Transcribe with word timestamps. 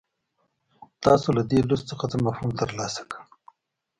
تاسو 1.03 1.27
له 1.37 1.43
دې 1.49 1.59
لوست 1.67 1.85
څخه 1.91 2.05
څه 2.11 2.17
مفهوم 2.25 2.51
ترلاسه 2.61 3.01
کړ. 3.09 3.19